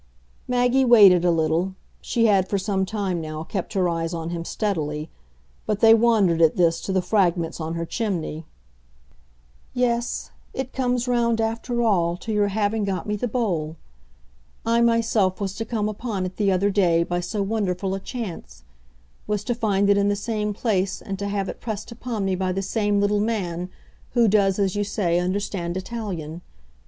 [0.47, 4.43] Maggie waited a little; she had for some time, now, kept her eyes on him
[4.43, 5.11] steadily;
[5.67, 8.43] but they wandered, at this, to the fragments on her chimney.
[9.75, 13.75] "Yes; it comes round, after all, to your having got me the bowl.
[14.65, 18.63] I myself was to come upon it, the other day, by so wonderful a chance;
[19.27, 22.33] was to find it in the same place and to have it pressed upon me
[22.33, 23.69] by the same little man,
[24.13, 26.41] who does, as you say, understand Italian.